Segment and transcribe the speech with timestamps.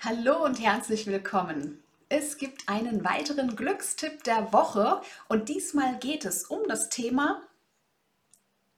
[0.00, 1.82] Hallo und herzlich willkommen.
[2.08, 7.42] Es gibt einen weiteren Glückstipp der Woche und diesmal geht es um das Thema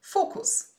[0.00, 0.78] Fokus.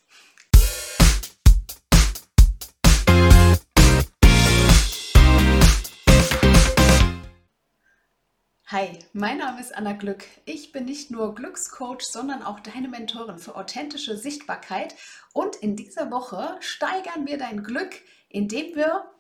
[8.66, 10.24] Hi, mein Name ist Anna Glück.
[10.46, 14.96] Ich bin nicht nur Glückscoach, sondern auch deine Mentorin für authentische Sichtbarkeit.
[15.34, 17.94] Und in dieser Woche steigern wir dein Glück,
[18.28, 19.12] indem wir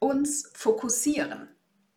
[0.00, 1.48] uns fokussieren.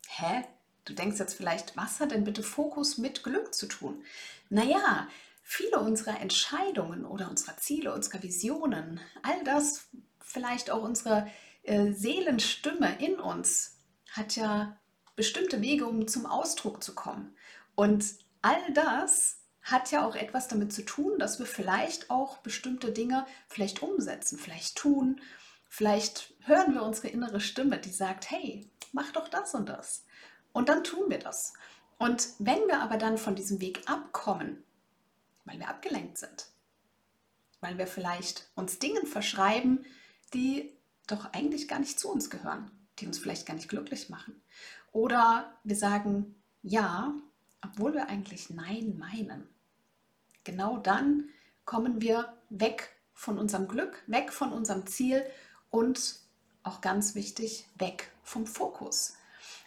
[0.08, 0.46] Hä?
[0.86, 4.04] Du denkst jetzt vielleicht, was hat denn bitte Fokus mit Glück zu tun?
[4.50, 5.08] Naja,
[5.42, 9.88] viele unserer Entscheidungen oder unserer Ziele, unserer Visionen, all das,
[10.20, 11.28] vielleicht auch unsere
[11.64, 13.80] äh, Seelenstimme in uns,
[14.12, 14.78] hat ja
[15.16, 17.36] bestimmte Wege, um zum Ausdruck zu kommen.
[17.76, 18.06] Und
[18.42, 23.26] all das hat ja auch etwas damit zu tun, dass wir vielleicht auch bestimmte Dinge
[23.48, 25.22] vielleicht umsetzen, vielleicht tun.
[25.76, 30.06] Vielleicht hören wir unsere innere Stimme, die sagt, hey, mach doch das und das.
[30.52, 31.54] Und dann tun wir das.
[31.98, 34.64] Und wenn wir aber dann von diesem Weg abkommen,
[35.46, 36.46] weil wir abgelenkt sind,
[37.60, 39.84] weil wir vielleicht uns Dingen verschreiben,
[40.36, 40.72] die
[41.08, 44.40] doch eigentlich gar nicht zu uns gehören, die uns vielleicht gar nicht glücklich machen.
[44.92, 47.16] Oder wir sagen ja,
[47.64, 49.50] obwohl wir eigentlich nein meinen.
[50.44, 51.30] Genau dann
[51.66, 55.26] kommen wir weg von unserem Glück, weg von unserem Ziel
[55.74, 56.20] und
[56.62, 59.16] auch ganz wichtig, weg vom Fokus.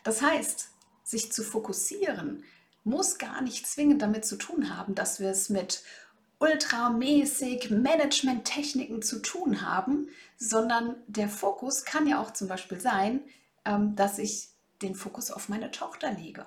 [0.05, 0.69] Das heißt,
[1.03, 2.45] sich zu fokussieren
[2.85, 5.83] muss gar nicht zwingend damit zu tun haben, dass wir es mit
[6.39, 13.21] ultramäßig Management-Techniken zu tun haben, sondern der Fokus kann ja auch zum Beispiel sein,
[13.65, 14.51] ähm, dass ich
[14.83, 16.47] den Fokus auf meine Tochter lege.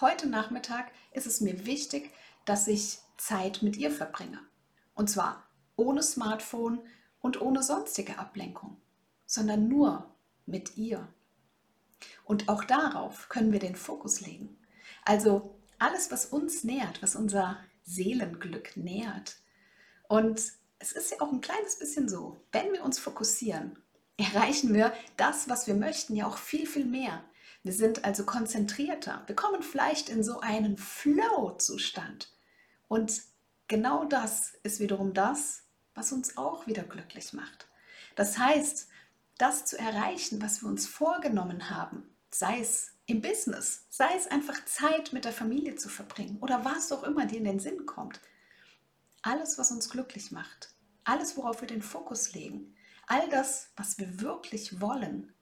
[0.00, 2.10] Heute Nachmittag ist es mir wichtig,
[2.46, 4.40] dass ich Zeit mit ihr verbringe.
[4.94, 6.80] Und zwar ohne Smartphone
[7.20, 8.80] und ohne sonstige Ablenkung,
[9.26, 10.14] sondern nur
[10.46, 11.08] mit ihr.
[12.24, 14.56] Und auch darauf können wir den Fokus legen.
[15.04, 19.36] Also alles, was uns nährt, was unser Seelenglück nährt.
[20.08, 20.40] Und
[20.78, 23.78] es ist ja auch ein kleines bisschen so, wenn wir uns fokussieren,
[24.16, 27.24] erreichen wir das, was wir möchten, ja auch viel, viel mehr.
[27.62, 29.24] Wir sind also konzentrierter.
[29.26, 32.32] Wir kommen vielleicht in so einen Flow-Zustand.
[32.88, 33.22] Und
[33.66, 35.64] genau das ist wiederum das,
[35.94, 37.66] was uns auch wieder glücklich macht.
[38.14, 38.88] Das heißt,
[39.38, 44.64] das zu erreichen, was wir uns vorgenommen haben, sei es im Business, sei es einfach
[44.64, 48.20] Zeit mit der Familie zu verbringen oder was auch immer dir in den Sinn kommt.
[49.22, 50.74] Alles, was uns glücklich macht,
[51.04, 52.74] alles, worauf wir den Fokus legen,
[53.06, 55.32] all das, was wir wirklich wollen,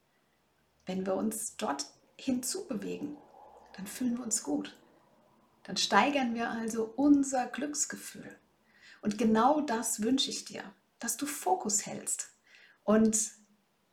[0.86, 3.16] wenn wir uns dort hinzubewegen,
[3.76, 4.76] dann fühlen wir uns gut.
[5.62, 8.38] Dann steigern wir also unser Glücksgefühl.
[9.00, 10.62] Und genau das wünsche ich dir,
[10.98, 12.30] dass du Fokus hältst.
[12.84, 13.32] Und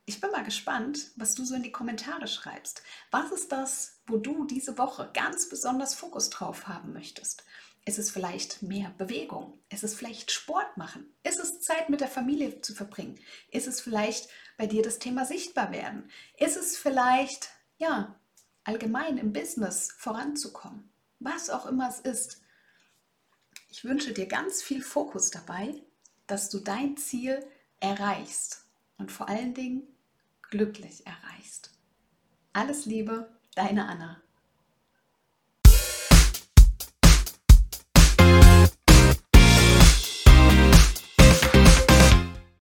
[0.04, 2.82] ich bin mal gespannt, was du so in die Kommentare schreibst.
[3.10, 7.44] Was ist das, wo du diese Woche ganz besonders Fokus drauf haben möchtest?
[7.84, 9.58] Ist es vielleicht mehr Bewegung?
[9.68, 11.12] Ist es vielleicht Sport machen?
[11.24, 13.18] Ist es Zeit mit der Familie zu verbringen?
[13.50, 16.10] Ist es vielleicht bei dir das Thema sichtbar werden?
[16.36, 17.50] Ist es vielleicht
[17.82, 18.14] ja,
[18.62, 20.92] allgemein im Business voranzukommen.
[21.18, 22.42] Was auch immer es ist.
[23.68, 25.82] Ich wünsche dir ganz viel Fokus dabei,
[26.26, 27.44] dass du dein Ziel
[27.80, 28.61] erreichst
[29.02, 29.82] und vor allen Dingen
[30.42, 31.72] glücklich erreichst.
[32.52, 34.22] Alles Liebe, deine Anna.